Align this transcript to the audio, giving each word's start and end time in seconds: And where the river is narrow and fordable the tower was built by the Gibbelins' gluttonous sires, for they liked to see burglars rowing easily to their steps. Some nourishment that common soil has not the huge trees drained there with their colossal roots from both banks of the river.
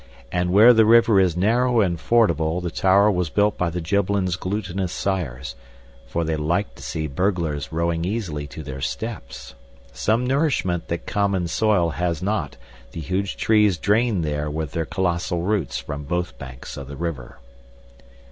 And 0.31 0.49
where 0.49 0.73
the 0.73 0.83
river 0.83 1.19
is 1.19 1.37
narrow 1.37 1.79
and 1.81 1.99
fordable 1.99 2.59
the 2.59 2.71
tower 2.71 3.11
was 3.11 3.29
built 3.29 3.55
by 3.55 3.69
the 3.69 3.81
Gibbelins' 3.81 4.35
gluttonous 4.35 4.91
sires, 4.91 5.53
for 6.07 6.23
they 6.23 6.35
liked 6.35 6.77
to 6.77 6.81
see 6.81 7.05
burglars 7.05 7.71
rowing 7.71 8.03
easily 8.03 8.47
to 8.47 8.63
their 8.63 8.81
steps. 8.81 9.53
Some 9.93 10.25
nourishment 10.25 10.87
that 10.87 11.05
common 11.05 11.47
soil 11.47 11.91
has 11.91 12.23
not 12.23 12.57
the 12.93 12.99
huge 12.99 13.37
trees 13.37 13.77
drained 13.77 14.25
there 14.25 14.49
with 14.49 14.71
their 14.71 14.85
colossal 14.87 15.43
roots 15.43 15.77
from 15.77 16.05
both 16.05 16.35
banks 16.39 16.77
of 16.77 16.87
the 16.87 16.97
river. 16.97 17.37